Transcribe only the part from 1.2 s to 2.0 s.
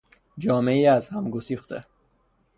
گسیخته